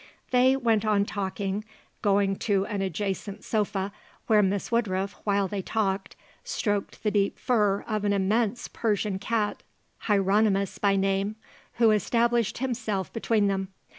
They, 0.31 0.55
went 0.55 0.83
on 0.83 1.05
talking, 1.05 1.63
going 2.01 2.37
to 2.37 2.65
an 2.65 2.81
adjacent 2.81 3.43
sofa 3.43 3.91
where 4.25 4.41
Miss 4.41 4.71
Woodruff, 4.71 5.13
while 5.25 5.47
they 5.47 5.61
talked, 5.61 6.15
stroked 6.43 7.03
the 7.03 7.11
deep 7.11 7.37
fur 7.37 7.81
of 7.81 8.03
an 8.03 8.11
immense 8.11 8.67
Persian 8.67 9.19
cat, 9.19 9.61
Hieronimus 10.07 10.79
by 10.79 10.95
name, 10.95 11.35
who 11.73 11.91
established 11.91 12.57
himself 12.57 13.13
between 13.13 13.45
them. 13.45 13.67